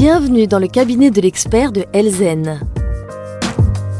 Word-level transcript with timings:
Bienvenue 0.00 0.46
dans 0.46 0.60
le 0.60 0.68
cabinet 0.68 1.10
de 1.10 1.20
l'expert 1.20 1.72
de 1.72 1.84
Elzen. 1.92 2.60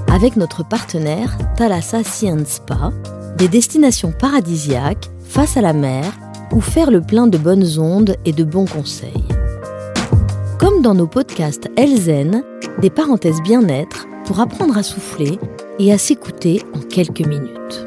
Avec 0.07 0.37
notre 0.37 0.65
partenaire 0.65 1.37
Thalassa 1.57 2.05
Science 2.05 2.47
Spa, 2.47 2.93
des 3.37 3.49
destinations 3.49 4.13
paradisiaques 4.13 5.11
face 5.25 5.57
à 5.57 5.61
la 5.61 5.73
mer 5.73 6.05
où 6.53 6.61
faire 6.61 6.93
le 6.93 7.01
plein 7.01 7.27
de 7.27 7.37
bonnes 7.37 7.81
ondes 7.81 8.15
et 8.25 8.31
de 8.31 8.45
bons 8.45 8.67
conseils. 8.67 9.25
Comme 10.61 10.83
dans 10.83 10.95
nos 10.95 11.09
podcasts 11.09 11.69
Elzen, 11.77 12.45
des 12.81 12.91
parenthèses 12.91 13.43
bien-être 13.43 14.07
pour 14.25 14.39
apprendre 14.39 14.79
à 14.79 14.85
souffler 14.85 15.37
et 15.81 15.93
à 15.93 15.99
s'écouter 15.99 16.63
en 16.77 16.79
quelques 16.79 17.27
minutes. 17.27 17.87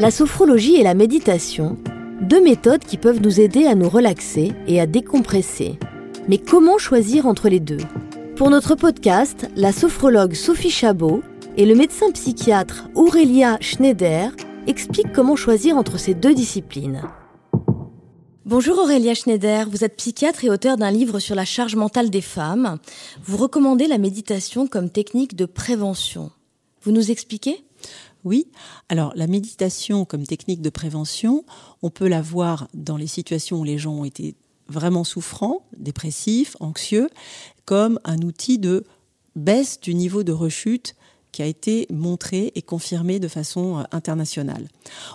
La 0.00 0.10
sophrologie 0.10 0.74
et 0.74 0.82
la 0.82 0.94
méditation, 0.94 1.76
deux 2.24 2.42
méthodes 2.42 2.84
qui 2.84 2.96
peuvent 2.96 3.20
nous 3.20 3.38
aider 3.40 3.66
à 3.66 3.74
nous 3.74 3.88
relaxer 3.88 4.52
et 4.66 4.80
à 4.80 4.86
décompresser. 4.86 5.78
Mais 6.26 6.38
comment 6.38 6.78
choisir 6.78 7.26
entre 7.26 7.48
les 7.48 7.60
deux? 7.60 7.84
Pour 8.34 8.50
notre 8.50 8.74
podcast, 8.74 9.46
la 9.56 9.72
sophrologue 9.72 10.32
Sophie 10.32 10.70
Chabot 10.70 11.22
et 11.56 11.66
le 11.66 11.74
médecin 11.74 12.10
psychiatre 12.12 12.88
Aurélia 12.94 13.58
Schneider 13.60 14.30
expliquent 14.66 15.12
comment 15.12 15.36
choisir 15.36 15.76
entre 15.76 15.98
ces 15.98 16.14
deux 16.14 16.34
disciplines. 16.34 17.02
Bonjour 18.46 18.78
Aurélia 18.78 19.14
Schneider, 19.14 19.68
vous 19.70 19.84
êtes 19.84 19.96
psychiatre 19.96 20.44
et 20.44 20.50
auteur 20.50 20.76
d'un 20.76 20.90
livre 20.90 21.18
sur 21.18 21.34
la 21.34 21.44
charge 21.44 21.76
mentale 21.76 22.10
des 22.10 22.22
femmes. 22.22 22.78
Vous 23.22 23.36
recommandez 23.36 23.86
la 23.86 23.98
méditation 23.98 24.66
comme 24.66 24.90
technique 24.90 25.36
de 25.36 25.44
prévention. 25.44 26.30
Vous 26.82 26.92
nous 26.92 27.10
expliquez? 27.10 27.64
Oui. 28.24 28.48
Alors, 28.88 29.12
la 29.14 29.26
méditation 29.26 30.04
comme 30.04 30.26
technique 30.26 30.62
de 30.62 30.70
prévention, 30.70 31.44
on 31.82 31.90
peut 31.90 32.08
la 32.08 32.22
voir 32.22 32.68
dans 32.74 32.96
les 32.96 33.06
situations 33.06 33.60
où 33.60 33.64
les 33.64 33.78
gens 33.78 33.92
ont 33.92 34.04
été 34.04 34.34
vraiment 34.68 35.04
souffrants, 35.04 35.66
dépressifs, 35.76 36.56
anxieux, 36.60 37.08
comme 37.64 38.00
un 38.04 38.18
outil 38.18 38.58
de 38.58 38.84
baisse 39.36 39.80
du 39.80 39.94
niveau 39.94 40.22
de 40.22 40.32
rechute 40.32 40.94
qui 41.32 41.42
a 41.42 41.46
été 41.46 41.86
montré 41.90 42.52
et 42.54 42.62
confirmé 42.62 43.18
de 43.18 43.26
façon 43.26 43.78
euh, 43.78 43.82
internationale. 43.90 44.68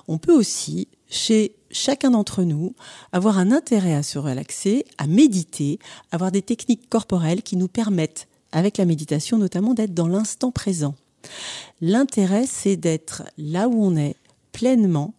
On 0.10 0.18
peut 0.18 0.34
aussi, 0.34 0.90
chez 1.10 1.56
chacun 1.72 2.12
d'entre 2.12 2.44
nous, 2.44 2.76
avoir 3.14 3.38
un 3.38 3.52
intérêt 3.52 3.94
à 3.94 4.04
se 4.04 4.20
relaxer, 4.20 4.86
à 4.98 5.08
méditer, 5.08 5.80
avoir 6.12 6.32
des 6.32 6.42
techniques 6.42 6.90
corporelles 6.90 7.42
qui 7.42 7.56
nous 7.56 7.70
permettent, 7.70 8.28
avec 8.52 8.78
la 8.78 8.86
méditation 8.86 9.38
notamment, 9.38 9.74
d'être 9.74 9.94
dans 9.94 10.10
l'instant 10.10 10.52
présent. 10.52 10.96
L'intérêt, 11.82 12.46
c'est 12.46 12.76
d'être 12.76 13.24
là 13.38 13.68
où 13.68 13.84
on 13.84 13.96
est 13.96 14.16
pleinement 14.52 15.14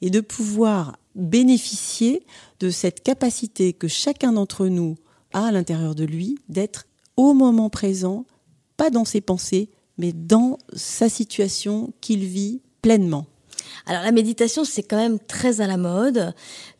et 0.00 0.10
de 0.10 0.20
pouvoir 0.20 0.96
bénéficier 1.14 2.24
de 2.60 2.70
cette 2.70 3.02
capacité 3.02 3.72
que 3.72 3.88
chacun 3.88 4.32
d'entre 4.32 4.66
nous 4.66 4.96
a 5.32 5.46
à 5.46 5.52
l'intérieur 5.52 5.94
de 5.94 6.04
lui 6.04 6.38
d'être 6.48 6.86
au 7.16 7.34
moment 7.34 7.70
présent, 7.70 8.24
pas 8.76 8.90
dans 8.90 9.04
ses 9.04 9.20
pensées, 9.20 9.70
mais 9.98 10.12
dans 10.12 10.58
sa 10.74 11.08
situation 11.08 11.92
qu'il 12.00 12.24
vit 12.24 12.60
pleinement. 12.82 13.26
Alors 13.86 14.02
la 14.02 14.12
méditation, 14.12 14.64
c'est 14.64 14.82
quand 14.82 14.96
même 14.96 15.18
très 15.18 15.60
à 15.60 15.66
la 15.66 15.76
mode. 15.76 16.34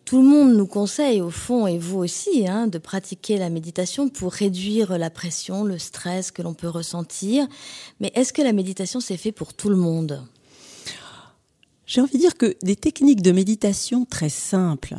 Tout 0.04 0.20
le 0.20 0.28
monde 0.28 0.54
nous 0.54 0.66
conseille, 0.66 1.22
au 1.22 1.30
fond, 1.30 1.66
et 1.66 1.78
vous 1.78 1.98
aussi, 1.98 2.46
hein, 2.46 2.66
de 2.66 2.76
pratiquer 2.76 3.38
la 3.38 3.48
méditation 3.48 4.10
pour 4.10 4.32
réduire 4.32 4.98
la 4.98 5.08
pression, 5.08 5.64
le 5.64 5.78
stress 5.78 6.30
que 6.30 6.42
l'on 6.42 6.52
peut 6.52 6.68
ressentir. 6.68 7.46
Mais 8.00 8.12
est-ce 8.14 8.34
que 8.34 8.42
la 8.42 8.52
méditation, 8.52 9.00
c'est 9.00 9.16
fait 9.16 9.32
pour 9.32 9.54
tout 9.54 9.70
le 9.70 9.76
monde? 9.76 10.22
J'ai 11.86 12.02
envie 12.02 12.14
de 12.14 12.18
dire 12.18 12.36
que 12.36 12.54
des 12.62 12.76
techniques 12.76 13.22
de 13.22 13.32
méditation 13.32 14.04
très 14.04 14.28
simples, 14.28 14.96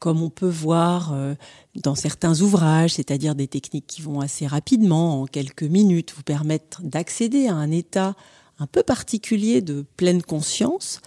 comme 0.00 0.20
on 0.20 0.30
peut 0.30 0.48
voir 0.48 1.12
euh, 1.12 1.34
dans 1.76 1.94
certains 1.94 2.40
ouvrages, 2.40 2.94
c'est-à-dire 2.94 3.36
des 3.36 3.46
techniques 3.46 3.86
qui 3.86 4.02
vont 4.02 4.20
assez 4.20 4.48
rapidement, 4.48 5.22
en 5.22 5.26
quelques 5.26 5.62
minutes, 5.62 6.12
vous 6.16 6.22
permettre 6.24 6.82
d'accéder 6.82 7.46
à 7.46 7.54
un 7.54 7.70
état 7.70 8.16
un 8.58 8.66
peu 8.66 8.82
particulier 8.82 9.60
de 9.60 9.84
pleine 9.96 10.22
conscience. 10.22 11.00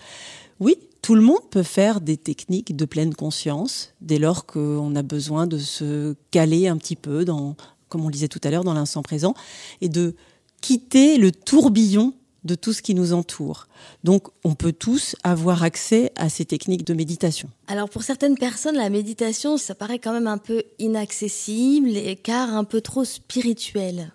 Oui, 0.60 0.78
tout 1.04 1.16
le 1.16 1.22
monde 1.22 1.50
peut 1.52 1.64
faire 1.64 2.02
des 2.02 2.18
techniques 2.18 2.76
de 2.76 2.86
pleine 2.86 3.14
conscience 3.14 3.94
dès 4.00 4.18
lors 4.18 4.46
qu'on 4.46 4.96
a 4.96 5.02
besoin 5.04 5.48
de 5.48 5.60
se 5.60 6.16
caler 6.32 6.68
un 6.70 6.78
petit 6.78 6.96
peu 6.96 7.26
dans, 7.26 7.56
comme 7.90 8.02
on 8.02 8.08
le 8.08 8.14
disait 8.14 8.30
tout 8.30 8.40
à 8.44 8.50
l'heure, 8.50 8.64
dans 8.64 8.74
l'instant 8.74 9.04
présent 9.04 9.36
et 9.82 9.90
de 9.90 10.16
quitter 10.62 11.18
le 11.18 11.34
tourbillon 11.34 12.14
de 12.46 12.56
tout 12.56 12.72
ce 12.72 12.82
qui 12.82 12.96
nous 12.96 13.14
entoure. 13.14 13.68
Donc, 14.06 14.28
on 14.46 14.56
peut 14.56 14.72
tous 14.72 15.16
avoir 15.24 15.64
accès 15.64 16.12
à 16.16 16.30
ces 16.30 16.46
techniques 16.46 16.86
de 16.86 16.94
méditation. 16.94 17.50
Alors, 17.68 17.90
pour 17.90 18.04
certaines 18.04 18.38
personnes, 18.38 18.76
la 18.76 18.90
méditation, 18.90 19.58
ça 19.58 19.76
paraît 19.76 20.00
quand 20.00 20.14
même 20.14 20.28
un 20.28 20.38
peu 20.38 20.64
inaccessible, 20.80 21.92
car 22.24 22.54
un 22.56 22.64
peu 22.64 22.80
trop 22.80 23.04
spirituel. 23.04 24.14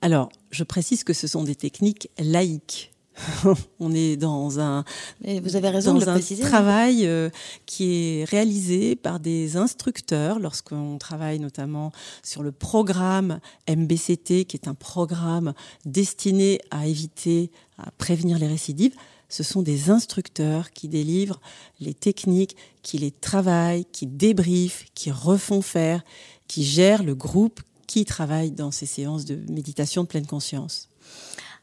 Alors, 0.00 0.30
je 0.50 0.64
précise 0.64 1.04
que 1.04 1.12
ce 1.12 1.26
sont 1.26 1.44
des 1.44 1.54
techniques 1.54 2.08
laïques. 2.18 2.91
on 3.80 3.92
est 3.92 4.16
dans 4.16 4.58
un, 4.60 4.84
vous 5.42 5.56
avez 5.56 5.68
raison 5.68 6.00
un 6.00 6.20
travail 6.40 7.06
euh, 7.06 7.30
qui 7.66 7.94
est 7.94 8.24
réalisé 8.24 8.96
par 8.96 9.20
des 9.20 9.56
instructeurs 9.56 10.38
lorsqu'on 10.38 10.98
travaille 10.98 11.38
notamment 11.38 11.92
sur 12.22 12.42
le 12.42 12.52
programme 12.52 13.40
MBCT, 13.68 14.44
qui 14.44 14.56
est 14.56 14.68
un 14.68 14.74
programme 14.74 15.52
destiné 15.84 16.60
à 16.70 16.86
éviter, 16.86 17.50
à 17.78 17.90
prévenir 17.92 18.38
les 18.38 18.48
récidives. 18.48 18.94
Ce 19.28 19.42
sont 19.42 19.62
des 19.62 19.90
instructeurs 19.90 20.72
qui 20.72 20.88
délivrent 20.88 21.40
les 21.80 21.94
techniques, 21.94 22.56
qui 22.82 22.98
les 22.98 23.10
travaillent, 23.10 23.86
qui 23.86 24.06
débriefent, 24.06 24.84
qui 24.94 25.10
refont 25.10 25.62
faire, 25.62 26.02
qui 26.48 26.64
gèrent 26.64 27.02
le 27.02 27.14
groupe 27.14 27.60
qui 27.86 28.04
travaille 28.04 28.50
dans 28.50 28.70
ces 28.70 28.86
séances 28.86 29.24
de 29.24 29.38
méditation 29.50 30.02
de 30.02 30.08
pleine 30.08 30.26
conscience. 30.26 30.88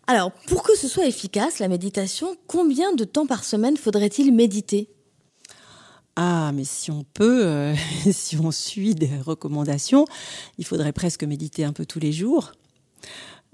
Alors, 0.09 0.31
pour 0.47 0.63
que 0.63 0.75
ce 0.75 0.87
soit 0.87 1.05
efficace, 1.05 1.59
la 1.59 1.67
méditation, 1.67 2.35
combien 2.47 2.93
de 2.93 3.03
temps 3.03 3.27
par 3.27 3.43
semaine 3.43 3.77
faudrait-il 3.77 4.33
méditer? 4.33 4.89
Ah, 6.15 6.51
mais 6.51 6.63
si 6.63 6.89
on 6.89 7.05
peut, 7.13 7.45
euh, 7.45 7.75
si 8.11 8.35
on 8.37 8.49
suit 8.49 8.95
des 8.95 9.11
recommandations, 9.23 10.05
il 10.57 10.65
faudrait 10.65 10.93
presque 10.93 11.23
méditer 11.25 11.63
un 11.63 11.73
peu 11.73 11.85
tous 11.85 11.99
les 11.99 12.11
jours. 12.11 12.53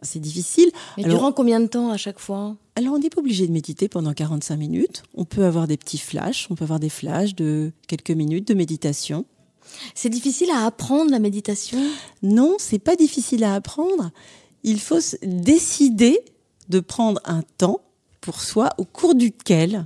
C'est 0.01 0.21
difficile. 0.21 0.71
Mais 0.95 1.03
durant 1.03 1.33
combien 1.33 1.59
de 1.59 1.67
temps 1.67 1.89
à 1.89 1.97
chaque 1.97 2.19
fois? 2.19 2.55
Alors, 2.77 2.93
on 2.93 2.99
n'est 2.99 3.09
pas 3.09 3.19
obligé 3.19 3.45
de 3.47 3.51
méditer 3.51 3.89
pendant 3.89 4.13
45 4.13 4.55
minutes. 4.55 5.03
On 5.13 5.25
peut 5.25 5.43
avoir 5.43 5.67
des 5.67 5.75
petits 5.75 5.97
flashs. 5.97 6.47
On 6.49 6.55
peut 6.55 6.63
avoir 6.63 6.79
des 6.79 6.87
flashs 6.87 7.35
de 7.35 7.73
quelques 7.89 8.11
minutes 8.11 8.47
de 8.47 8.53
méditation. 8.53 9.25
C'est 9.93 10.09
difficile 10.09 10.51
à 10.51 10.65
apprendre 10.65 11.11
la 11.11 11.19
méditation? 11.19 11.81
Non, 12.23 12.55
c'est 12.59 12.79
pas 12.79 12.95
difficile 12.95 13.43
à 13.43 13.55
apprendre. 13.55 14.11
Il 14.63 14.79
faut 14.79 14.99
décider 15.21 16.17
de 16.69 16.79
prendre 16.79 17.21
un 17.25 17.43
temps 17.57 17.81
pour 18.21 18.41
soi 18.41 18.71
au 18.77 18.85
cours 18.85 19.15
duquel 19.15 19.85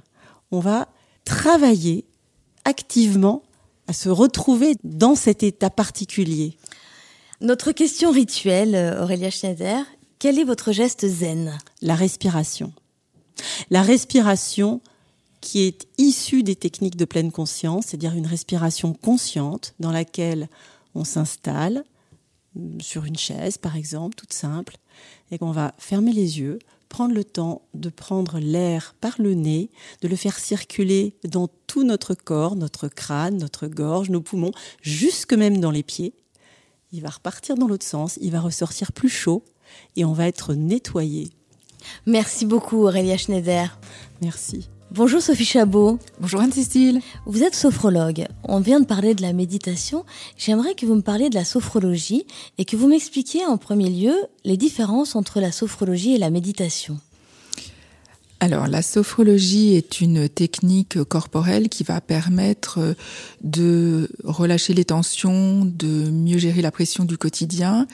on 0.52 0.60
va 0.60 0.88
travailler 1.26 2.06
activement 2.66 3.44
à 3.88 3.94
se 3.94 4.10
retrouver 4.10 4.76
dans 4.84 5.16
cet 5.16 5.44
état 5.44 5.70
particulier. 5.70 6.58
Notre 7.42 7.72
question 7.72 8.12
rituelle, 8.12 8.76
euh, 8.76 9.02
Aurélia 9.02 9.30
Schneider, 9.30 9.84
quel 10.20 10.38
est 10.38 10.44
votre 10.44 10.72
geste 10.72 11.08
zen? 11.08 11.58
La 11.82 11.96
respiration. 11.96 12.74
La 13.70 13.82
respiration 13.82 14.82
qui 15.42 15.62
est 15.62 15.88
issue 15.98 16.44
des 16.44 16.56
techniques 16.56 16.98
de 16.98 17.06
pleine 17.06 17.32
conscience, 17.32 17.88
c'est-à-dire 17.88 18.14
une 18.14 18.28
respiration 18.28 18.94
consciente 18.94 19.74
dans 19.80 19.92
laquelle 19.92 20.50
on 20.96 21.06
s'installe 21.06 21.84
sur 22.80 23.06
une 23.06 23.18
chaise, 23.18 23.58
par 23.58 23.76
exemple, 23.76 24.16
toute 24.16 24.34
simple, 24.34 24.78
et 25.32 25.38
qu'on 25.38 25.52
va 25.52 25.74
fermer 25.78 26.14
les 26.14 26.40
yeux, 26.40 26.60
prendre 26.90 27.14
le 27.14 27.24
temps 27.24 27.62
de 27.74 27.90
prendre 27.90 28.40
l'air 28.40 28.96
par 29.00 29.16
le 29.20 29.36
nez, 29.36 29.70
de 30.02 30.08
le 30.08 30.16
faire 30.16 30.38
circuler 30.40 31.16
dans 31.24 31.48
tout 31.68 31.84
notre 31.84 32.16
corps, 32.16 32.56
notre 32.56 32.88
crâne, 32.88 33.38
notre 33.38 33.68
gorge, 33.68 34.10
nos 34.10 34.22
poumons, 34.22 34.52
jusque 34.82 35.34
même 35.34 35.60
dans 35.60 35.72
les 35.72 35.84
pieds. 35.84 36.14
Il 36.92 37.02
va 37.02 37.10
repartir 37.10 37.56
dans 37.56 37.68
l'autre 37.68 37.86
sens, 37.86 38.18
il 38.22 38.32
va 38.32 38.42
ressortir 38.42 38.92
plus 38.92 39.10
chaud 39.10 39.44
et 39.96 40.04
on 40.04 40.14
va 40.14 40.28
être 40.28 40.56
nettoyé. 40.56 41.30
Merci 42.08 42.46
beaucoup 42.46 42.84
Aurélia 42.84 43.18
Schneider. 43.18 43.80
Merci. 44.22 44.68
Bonjour 44.92 45.22
Sophie 45.22 45.46
Chabot. 45.46 46.00
Bonjour 46.20 46.42
Anne-Cécile. 46.42 47.00
Vous 47.28 47.44
êtes 47.44 47.54
sophrologue. 47.54 48.26
On 48.44 48.60
vient 48.60 48.80
de 48.80 48.88
parler 48.88 49.14
de 49.14 49.22
la 49.22 49.34
méditation. 49.34 50.04
J'aimerais 50.36 50.74
que 50.74 50.88
vous 50.88 50.96
me 50.96 51.02
parliez 51.02 51.30
de 51.30 51.36
la 51.36 51.46
sophrologie 51.46 52.26
et 52.58 52.66
que 52.66 52.76
vous 52.76 52.88
m'expliquiez 52.88 53.46
en 53.46 53.58
premier 53.60 53.92
lieu 53.92 54.16
les 54.46 54.58
différences 54.58 55.16
entre 55.16 55.42
la 55.42 55.52
sophrologie 55.52 56.16
et 56.16 56.18
la 56.18 56.32
méditation. 56.32 57.00
Alors, 58.40 58.68
la 58.68 58.82
sophrologie 58.82 59.76
est 59.76 60.02
une 60.02 60.28
technique 60.28 61.04
corporelle 61.04 61.70
qui 61.70 61.84
va 61.84 62.02
permettre 62.02 62.96
de 63.44 64.10
relâcher 64.24 64.74
les 64.74 64.86
tensions, 64.86 65.66
de 65.66 66.10
mieux 66.10 66.40
gérer 66.40 66.64
la 66.64 66.72
pression 66.72 67.06
du 67.06 67.20
quotidien 67.20 67.86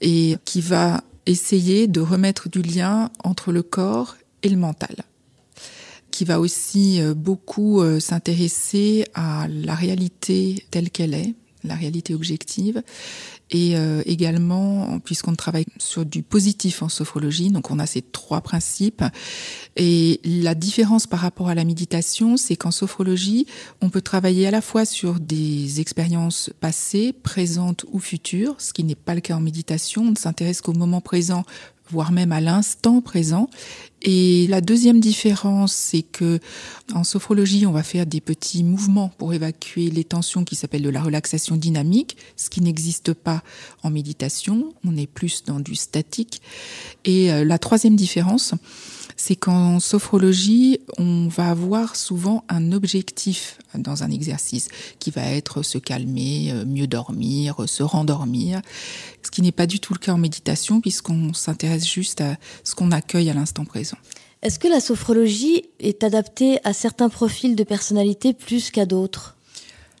et 0.00 0.38
qui 0.46 0.62
va 0.62 1.02
essayer 1.26 1.88
de 1.88 2.00
remettre 2.00 2.48
du 2.48 2.62
lien 2.62 3.10
entre 3.22 3.52
le 3.52 3.62
corps 3.62 4.16
et 4.42 4.48
le 4.48 4.56
mental 4.56 4.96
qui 6.10 6.24
va 6.24 6.40
aussi 6.40 7.00
euh, 7.00 7.14
beaucoup 7.14 7.80
euh, 7.80 8.00
s'intéresser 8.00 9.04
à 9.14 9.46
la 9.48 9.74
réalité 9.74 10.64
telle 10.70 10.90
qu'elle 10.90 11.14
est, 11.14 11.34
la 11.64 11.74
réalité 11.74 12.14
objective, 12.14 12.82
et 13.50 13.76
euh, 13.76 14.02
également, 14.04 15.00
puisqu'on 15.00 15.34
travaille 15.34 15.64
sur 15.78 16.04
du 16.04 16.22
positif 16.22 16.82
en 16.82 16.88
sophrologie, 16.88 17.50
donc 17.50 17.70
on 17.70 17.78
a 17.78 17.86
ces 17.86 18.02
trois 18.02 18.40
principes. 18.42 19.02
Et 19.76 20.20
la 20.24 20.54
différence 20.54 21.06
par 21.06 21.20
rapport 21.20 21.48
à 21.48 21.54
la 21.54 21.64
méditation, 21.64 22.36
c'est 22.36 22.56
qu'en 22.56 22.70
sophrologie, 22.70 23.46
on 23.80 23.88
peut 23.88 24.02
travailler 24.02 24.46
à 24.46 24.50
la 24.50 24.60
fois 24.60 24.84
sur 24.84 25.18
des 25.18 25.80
expériences 25.80 26.50
passées, 26.60 27.12
présentes 27.12 27.86
ou 27.90 27.98
futures, 27.98 28.54
ce 28.58 28.72
qui 28.72 28.84
n'est 28.84 28.94
pas 28.94 29.14
le 29.14 29.20
cas 29.20 29.36
en 29.36 29.40
méditation. 29.40 30.02
On 30.02 30.10
ne 30.10 30.16
s'intéresse 30.16 30.60
qu'au 30.60 30.74
moment 30.74 31.00
présent 31.00 31.44
voire 31.90 32.12
même 32.12 32.32
à 32.32 32.40
l'instant 32.40 33.00
présent. 33.00 33.48
Et 34.02 34.46
la 34.46 34.60
deuxième 34.60 35.00
différence, 35.00 35.72
c'est 35.72 36.02
que 36.02 36.38
en 36.94 37.02
sophrologie, 37.02 37.66
on 37.66 37.72
va 37.72 37.82
faire 37.82 38.06
des 38.06 38.20
petits 38.20 38.62
mouvements 38.62 39.10
pour 39.18 39.34
évacuer 39.34 39.90
les 39.90 40.04
tensions 40.04 40.44
qui 40.44 40.54
s'appellent 40.54 40.82
de 40.82 40.88
la 40.88 41.02
relaxation 41.02 41.56
dynamique, 41.56 42.16
ce 42.36 42.48
qui 42.48 42.60
n'existe 42.60 43.12
pas 43.12 43.42
en 43.82 43.90
méditation. 43.90 44.72
On 44.84 44.96
est 44.96 45.08
plus 45.08 45.44
dans 45.44 45.58
du 45.58 45.74
statique. 45.74 46.42
Et 47.04 47.32
euh, 47.32 47.44
la 47.44 47.58
troisième 47.58 47.96
différence, 47.96 48.54
c'est 49.18 49.36
qu'en 49.36 49.80
sophrologie, 49.80 50.78
on 50.96 51.28
va 51.28 51.50
avoir 51.50 51.96
souvent 51.96 52.44
un 52.48 52.72
objectif 52.72 53.58
dans 53.74 54.04
un 54.04 54.10
exercice 54.10 54.68
qui 55.00 55.10
va 55.10 55.22
être 55.22 55.62
se 55.62 55.76
calmer, 55.76 56.52
euh, 56.52 56.64
mieux 56.64 56.86
dormir, 56.86 57.56
se 57.66 57.82
rendormir, 57.82 58.62
ce 59.22 59.30
qui 59.30 59.42
n'est 59.42 59.52
pas 59.52 59.66
du 59.66 59.80
tout 59.80 59.92
le 59.92 59.98
cas 59.98 60.12
en 60.12 60.18
méditation 60.18 60.80
puisqu'on 60.80 61.34
s'intéresse 61.34 61.86
juste 61.86 62.20
à 62.20 62.36
ce 62.62 62.76
qu'on 62.76 62.92
accueille 62.92 63.28
à 63.28 63.34
l'instant 63.34 63.64
présent. 63.64 63.98
Est-ce 64.42 64.60
que 64.60 64.68
la 64.68 64.80
sophrologie 64.80 65.64
est 65.80 66.04
adaptée 66.04 66.60
à 66.62 66.72
certains 66.72 67.08
profils 67.08 67.56
de 67.56 67.64
personnalité 67.64 68.32
plus 68.32 68.70
qu'à 68.70 68.86
d'autres? 68.86 69.37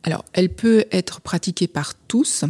Alors, 0.04 0.24
elle 0.32 0.48
peut 0.48 0.84
être 0.92 1.20
pratiquée 1.20 1.66
par 1.66 1.94
tous. 1.94 2.44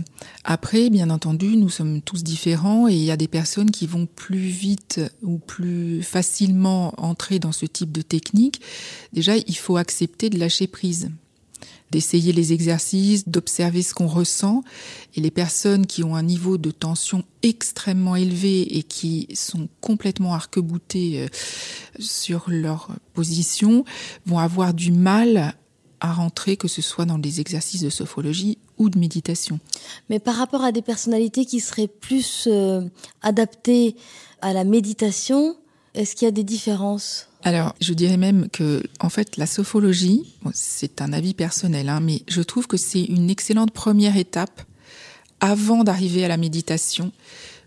Après, 0.45 0.91
bien 0.91 1.11
entendu, 1.11 1.57
nous 1.57 1.71
sommes 1.71 2.03
tous 2.03 2.23
différents 2.23 2.89
et 2.89 2.93
il 2.93 3.05
y 3.05 3.11
a 3.11 3.17
des 3.17 3.29
personnes 3.29 3.71
qui 3.71 3.87
vont 3.87 4.07
plus 4.07 4.39
vite 4.39 5.01
ou 5.23 5.39
plus 5.39 6.03
facilement 6.03 6.93
entrer 6.99 7.39
dans 7.39 7.53
ce 7.53 7.65
type 7.67 7.91
de 7.91 8.03
technique. 8.03 8.61
Déjà, 9.13 9.37
il 9.37 9.57
faut 9.57 9.77
accepter 9.77 10.31
de 10.31 10.39
lâcher 10.39 10.67
prise 10.67 11.11
d'essayer 11.91 12.33
les 12.33 12.53
exercices, 12.53 13.29
d'observer 13.29 13.83
ce 13.83 13.95
qu'on 13.95 14.07
ressent. 14.07 14.63
Et 15.15 15.21
les 15.21 15.31
personnes 15.31 15.87
qui 15.87 16.05
ont 16.05 16.17
un 16.17 16.23
niveau 16.23 16.59
de 16.59 16.71
tension 16.71 17.25
extrêmement 17.43 18.17
élevé 18.17 18.77
et 18.77 18.83
qui 18.83 19.27
sont 19.35 19.69
complètement 19.81 20.35
arc-boutées 20.35 21.23
euh, 21.23 21.29
sur 21.99 22.45
leur 22.49 22.91
position 23.15 23.85
vont 24.27 24.39
avoir 24.39 24.75
du 24.75 24.93
mal 24.93 25.55
à 26.01 26.13
rentrer, 26.13 26.57
que 26.57 26.69
ce 26.69 26.83
soit 26.83 27.05
dans 27.05 27.19
des 27.19 27.41
exercices 27.41 27.83
de 27.83 27.91
sophrologie 27.91 28.59
ou 28.79 28.91
de 28.91 28.99
méditation. 28.99 29.59
Mais 30.11 30.19
par 30.19 30.37
rapport 30.37 30.63
à 30.63 30.73
des 30.73 30.83
personnalités 30.83 31.45
qui 31.45 31.61
seraient 31.61 31.89
plus 31.89 32.47
euh, 32.47 32.83
adaptées 33.23 33.97
à 34.41 34.53
la 34.53 34.65
méditation, 34.65 35.57
est-ce 35.95 36.15
qu'il 36.15 36.27
y 36.27 36.29
a 36.29 36.33
des 36.33 36.45
différences? 36.45 37.29
Alors, 37.43 37.75
je 37.81 37.93
dirais 37.93 38.17
même 38.17 38.49
que, 38.51 38.83
en 39.01 39.09
fait, 39.09 39.37
la 39.37 39.47
sophrologie, 39.47 40.35
c'est 40.53 41.01
un 41.01 41.13
avis 41.13 41.35
personnel, 41.35 41.89
hein, 41.89 42.01
mais 42.01 42.23
je 42.29 42.43
trouve 42.43 42.67
que 42.67 42.77
c'est 42.77 43.05
une 43.05 43.31
excellente 43.31 43.71
première 43.71 44.17
étape 44.17 44.63
avant 45.41 45.85
d'arriver 45.85 46.25
à 46.25 46.29
la 46.29 46.37
méditation 46.37 47.13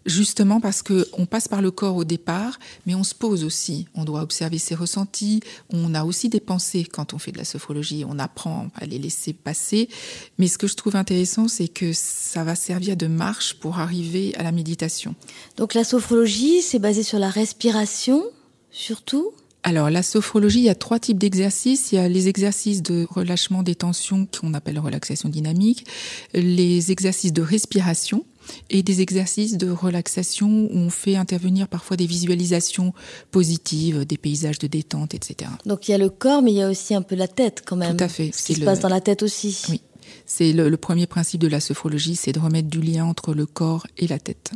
justement 0.05 0.60
parce 0.60 0.81
que 0.81 1.08
on 1.17 1.25
passe 1.25 1.48
par 1.48 1.62
le 1.62 1.72
corps 1.72 1.96
au 1.96 2.03
départ, 2.03 2.60
mais 2.86 2.96
on 2.96 3.03
se 3.03 3.13
pose 3.13 3.43
aussi. 3.43 3.88
On 3.96 4.03
doit 4.03 4.22
observer 4.22 4.58
ses 4.58 4.75
ressentis. 4.75 5.41
On 5.70 5.93
a 5.93 6.03
aussi 6.03 6.29
des 6.29 6.39
pensées 6.39 6.84
quand 6.84 7.13
on 7.13 7.20
fait 7.20 7.31
de 7.31 7.38
la 7.38 7.46
sophrologie. 7.46 8.03
On 8.08 8.20
apprend 8.20 8.70
à 8.75 8.86
les 8.86 9.00
laisser 9.00 9.34
passer. 9.34 9.89
Mais 10.38 10.48
ce 10.48 10.58
que 10.58 10.67
je 10.67 10.75
trouve 10.75 10.96
intéressant, 10.96 11.48
c'est 11.48 11.67
que 11.67 11.93
ça 11.93 12.43
va 12.43 12.55
servir 12.55 12.98
de 12.98 13.08
marche 13.08 13.55
pour 13.55 13.79
arriver 13.79 14.34
à 14.36 14.43
la 14.43 14.51
méditation. 14.51 15.15
Donc 15.58 15.74
la 15.74 15.84
sophrologie, 15.84 16.62
c'est 16.62 16.79
basé 16.79 17.03
sur 17.03 17.20
la 17.20 17.29
respiration, 17.29 18.24
surtout? 18.72 19.31
Alors, 19.63 19.91
la 19.91 20.01
sophrologie, 20.01 20.60
il 20.60 20.65
y 20.65 20.70
a 20.70 20.75
trois 20.75 20.98
types 20.98 21.20
d'exercices. 21.20 21.91
Il 21.91 21.96
y 21.96 21.98
a 22.00 22.08
les 22.08 22.27
exercices 22.27 22.81
de 22.81 23.05
relâchement 23.08 23.62
des 23.62 23.75
tensions 23.75 24.25
qu'on 24.25 24.55
appelle 24.55 24.79
relaxation 24.79 25.29
dynamique, 25.29 25.86
les 26.34 26.91
exercices 26.91 27.31
de 27.31 27.43
respiration 27.43 28.25
et 28.70 28.84
des 28.84 29.01
exercices 29.01 29.58
de 29.58 29.70
relaxation 29.70 30.70
où 30.72 30.77
on 30.77 30.89
fait 30.89 31.15
intervenir 31.15 31.67
parfois 31.67 31.98
des 31.98 32.05
visualisations 32.05 32.93
positives, 33.31 34.05
des 34.05 34.17
paysages 34.17 34.60
de 34.60 34.67
détente, 34.67 35.13
etc. 35.13 35.51
Donc 35.65 35.88
il 35.88 35.91
y 35.91 35.93
a 35.93 35.98
le 35.98 36.10
corps, 36.10 36.41
mais 36.41 36.51
il 36.51 36.58
y 36.58 36.62
a 36.62 36.70
aussi 36.70 36.93
un 36.93 37.01
peu 37.01 37.15
la 37.15 37.27
tête 37.27 37.63
quand 37.65 37.75
même. 37.75 37.98
Tout 37.98 38.03
à 38.03 38.08
fait. 38.08 38.31
Ce 38.34 38.43
qui 38.46 38.55
se 38.55 38.62
passe 38.62 38.79
dans 38.79 38.89
la 38.89 39.01
tête 39.01 39.24
aussi. 39.24 39.62
Oui. 39.70 39.81
C'est 40.25 40.53
le, 40.53 40.70
le 40.70 40.77
premier 40.77 41.08
principe 41.08 41.41
de 41.41 41.48
la 41.48 41.60
sophrologie, 41.60 42.15
c'est 42.15 42.31
de 42.31 42.39
remettre 42.39 42.70
du 42.70 42.81
lien 42.81 43.05
entre 43.05 43.34
le 43.34 43.46
corps 43.46 43.88
et 43.98 44.08
la 44.08 44.20
tête. 44.20 44.51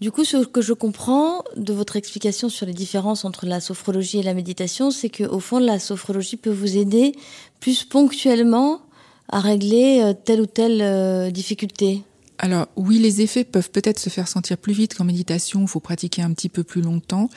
Du 0.00 0.10
coup, 0.10 0.24
ce 0.24 0.38
que 0.38 0.60
je 0.60 0.72
comprends 0.72 1.44
de 1.56 1.72
votre 1.72 1.96
explication 1.96 2.48
sur 2.48 2.66
les 2.66 2.72
différences 2.72 3.24
entre 3.24 3.46
la 3.46 3.60
sophrologie 3.60 4.18
et 4.18 4.22
la 4.22 4.34
méditation, 4.34 4.90
c'est 4.90 5.10
que 5.10 5.24
au 5.24 5.38
fond, 5.38 5.58
la 5.58 5.78
sophrologie 5.78 6.36
peut 6.36 6.50
vous 6.50 6.76
aider 6.76 7.14
plus 7.60 7.84
ponctuellement 7.84 8.80
à 9.28 9.40
régler 9.40 10.00
euh, 10.02 10.12
telle 10.12 10.40
ou 10.40 10.46
telle 10.46 10.82
euh, 10.82 11.30
difficulté. 11.30 12.02
Alors 12.44 12.66
oui, 12.74 12.98
les 12.98 13.20
effets 13.20 13.44
peuvent 13.44 13.70
peut-être 13.70 14.00
se 14.00 14.10
faire 14.10 14.26
sentir 14.26 14.58
plus 14.58 14.72
vite 14.72 14.94
qu'en 14.94 15.04
méditation, 15.04 15.62
il 15.62 15.68
faut 15.68 15.78
pratiquer 15.78 16.22
un 16.22 16.32
petit 16.32 16.48
peu 16.48 16.64
plus 16.64 16.82
longtemps. 16.82 17.30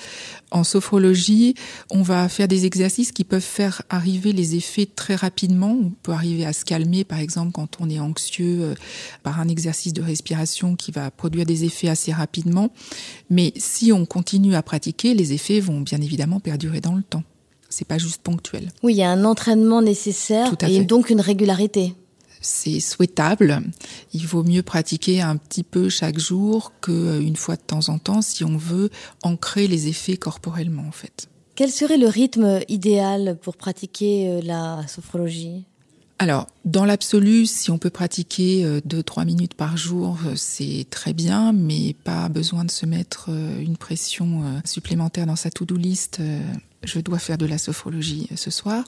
En 0.49 0.63
sophrologie, 0.63 1.53
on 1.91 2.01
va 2.01 2.27
faire 2.27 2.47
des 2.47 2.65
exercices 2.65 3.11
qui 3.11 3.23
peuvent 3.23 3.39
faire 3.39 3.83
arriver 3.91 4.33
les 4.33 4.55
effets 4.55 4.87
très 4.87 5.13
rapidement. 5.13 5.77
On 5.79 5.91
peut 5.91 6.11
arriver 6.11 6.43
à 6.43 6.53
se 6.53 6.65
calmer, 6.65 7.03
par 7.03 7.19
exemple, 7.19 7.51
quand 7.51 7.77
on 7.79 7.87
est 7.87 7.99
anxieux, 7.99 8.61
euh, 8.61 8.73
par 9.21 9.39
un 9.39 9.47
exercice 9.47 9.93
de 9.93 10.01
respiration 10.01 10.75
qui 10.75 10.91
va 10.91 11.11
produire 11.11 11.45
des 11.45 11.65
effets 11.65 11.87
assez 11.87 12.11
rapidement. 12.11 12.71
Mais 13.29 13.53
si 13.57 13.91
on 13.91 14.07
continue 14.07 14.55
à 14.55 14.63
pratiquer, 14.63 15.13
les 15.13 15.33
effets 15.33 15.59
vont 15.59 15.81
bien 15.81 16.01
évidemment 16.01 16.39
perdurer 16.39 16.81
dans 16.81 16.95
le 16.95 17.03
temps. 17.03 17.23
C'est 17.69 17.87
pas 17.87 17.99
juste 17.99 18.23
ponctuel. 18.23 18.71
Oui, 18.81 18.93
il 18.93 18.97
y 18.97 19.03
a 19.03 19.11
un 19.11 19.23
entraînement 19.23 19.83
nécessaire 19.83 20.55
et 20.67 20.83
donc 20.83 21.11
une 21.11 21.21
régularité 21.21 21.93
c'est 22.45 22.79
souhaitable. 22.79 23.61
Il 24.13 24.25
vaut 24.27 24.43
mieux 24.43 24.63
pratiquer 24.63 25.21
un 25.21 25.37
petit 25.37 25.63
peu 25.63 25.89
chaque 25.89 26.19
jour 26.19 26.71
qu'une 26.81 27.35
fois 27.35 27.55
de 27.55 27.61
temps 27.61 27.89
en 27.89 27.97
temps 27.97 28.21
si 28.21 28.43
on 28.43 28.57
veut 28.57 28.89
ancrer 29.23 29.67
les 29.67 29.87
effets 29.87 30.17
corporellement 30.17 30.87
en 30.87 30.91
fait. 30.91 31.27
Quel 31.55 31.71
serait 31.71 31.97
le 31.97 32.07
rythme 32.07 32.59
idéal 32.67 33.37
pour 33.41 33.55
pratiquer 33.55 34.27
euh, 34.27 34.41
la 34.43 34.85
sophrologie? 34.87 35.65
Alors, 36.17 36.47
dans 36.63 36.85
l'absolu, 36.85 37.45
si 37.45 37.71
on 37.71 37.77
peut 37.77 37.89
pratiquer 37.89 38.63
2-3 38.87 39.21
euh, 39.21 39.25
minutes 39.25 39.53
par 39.53 39.75
jour, 39.75 40.17
euh, 40.25 40.33
c'est 40.35 40.85
très 40.89 41.11
bien, 41.11 41.51
mais 41.51 41.93
pas 42.05 42.29
besoin 42.29 42.63
de 42.63 42.71
se 42.71 42.85
mettre 42.85 43.29
une 43.29 43.75
pression 43.75 44.61
supplémentaire 44.63 45.25
dans 45.25 45.35
sa 45.35 45.51
to-do 45.51 45.75
list 45.75 46.21
je 46.85 46.99
dois 46.99 47.19
faire 47.19 47.37
de 47.37 47.45
la 47.45 47.57
sophrologie 47.57 48.29
ce 48.35 48.51
soir. 48.51 48.83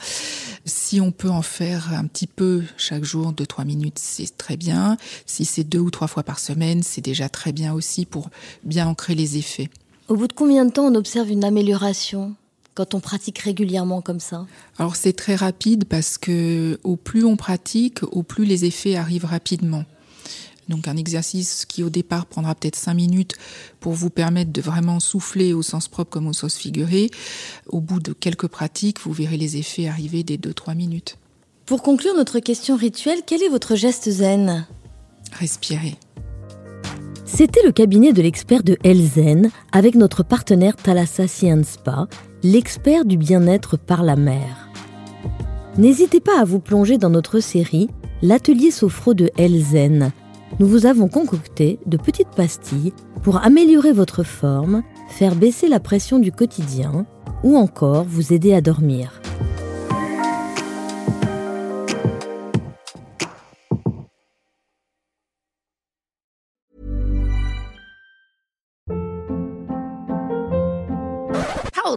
Si 0.66 1.02
on 1.02 1.12
peut 1.12 1.30
en 1.30 1.42
faire 1.42 1.94
un 1.94 2.06
petit 2.06 2.28
peu 2.28 2.64
chaque 2.78 3.04
jour, 3.04 3.34
deux, 3.34 3.46
trois 3.46 3.66
minutes, 3.66 4.00
c'est 4.00 4.38
très 4.38 4.58
bien. 4.58 4.98
Si 5.26 5.46
c'est 5.46 5.64
deux 5.64 5.80
ou 5.80 5.92
trois 5.92 6.08
fois 6.08 6.24
par 6.24 6.40
semaine, 6.40 6.84
c'est 6.84 7.02
déjà 7.02 7.30
très 7.30 7.52
bien 7.52 7.74
aussi 7.74 8.06
pour 8.06 8.30
bien 8.64 8.88
ancrer 8.88 9.16
les 9.16 9.38
effets. 9.38 9.70
Au 10.08 10.16
bout 10.16 10.28
de 10.28 10.34
combien 10.34 10.66
de 10.66 10.72
temps 10.72 10.86
on 10.86 10.96
observe 10.96 11.30
une 11.30 11.44
amélioration? 11.44 12.36
Quand 12.78 12.94
on 12.94 13.00
pratique 13.00 13.40
régulièrement 13.40 14.02
comme 14.02 14.20
ça 14.20 14.46
Alors 14.78 14.96
c'est 14.96 15.14
très 15.14 15.34
rapide 15.34 15.86
parce 15.86 16.20
que 16.20 16.80
au 16.84 16.96
plus 16.96 17.26
on 17.26 17.36
pratique, 17.36 18.04
au 18.04 18.22
plus 18.22 18.46
les 18.46 18.66
effets 18.66 18.96
arrivent 18.96 19.26
rapidement. 19.26 19.84
Donc 20.70 20.88
un 20.88 20.96
exercice 20.96 21.66
qui 21.66 21.82
au 21.82 21.90
départ 21.90 22.28
prendra 22.28 22.54
peut-être 22.54 22.76
cinq 22.76 22.94
minutes 22.94 23.34
pour 23.80 23.94
vous 23.94 24.12
permettre 24.12 24.52
de 24.52 24.62
vraiment 24.62 25.00
souffler 25.00 25.54
au 25.54 25.64
sens 25.64 25.88
propre 25.88 26.12
comme 26.12 26.28
au 26.28 26.34
sens 26.34 26.56
figuré. 26.56 27.10
Au 27.66 27.82
bout 27.82 28.00
de 28.00 28.14
quelques 28.14 28.48
pratiques, 28.48 29.00
vous 29.00 29.12
verrez 29.12 29.38
les 29.38 29.58
effets 29.58 29.88
arriver 29.88 30.22
dès 30.22 30.38
deux 30.38 30.54
trois 30.54 30.76
minutes. 30.76 31.18
Pour 31.66 31.82
conclure 31.82 32.14
notre 32.14 32.38
question 32.40 32.76
rituelle, 32.76 33.22
quel 33.26 33.42
est 33.42 33.50
votre 33.50 33.76
geste 33.76 34.08
zen? 34.08 34.68
Respirer. 35.32 35.98
C'était 37.38 37.62
le 37.64 37.72
cabinet 37.72 38.14
de 38.14 38.24
l'expert 38.24 38.64
de 38.64 38.80
Elzen 38.84 39.52
avec 39.72 39.94
notre 39.94 40.24
partenaire 40.24 40.76
Thalassa 40.76 41.28
Spa, 41.28 42.08
l'expert 42.42 43.06
du 43.06 43.16
bien-être 43.16 43.78
par 43.78 44.02
la 44.02 44.16
mer. 44.16 44.72
N'hésitez 45.78 46.20
pas 46.20 46.42
à 46.42 46.46
vous 46.46 46.60
plonger 46.60 46.98
dans 46.98 47.12
notre 47.12 47.40
série 47.40 47.90
L'atelier 48.24 48.72
sophro 48.72 49.14
de 49.14 49.30
Elzen 49.38 50.12
nous 50.60 50.66
vous 50.66 50.88
avons 50.88 51.10
concocté 51.10 51.78
de 51.86 51.98
petites 51.98 52.32
pastilles 52.36 52.94
pour 53.22 53.38
améliorer 53.46 53.92
votre 53.92 54.24
forme, 54.24 54.82
faire 55.08 55.36
baisser 55.36 55.68
la 55.68 55.80
pression 55.80 56.18
du 56.18 56.32
quotidien 56.32 57.06
ou 57.44 57.56
encore 57.56 58.06
vous 58.06 58.34
aider 58.34 58.56
à 58.56 58.62
dormir. 58.62 59.22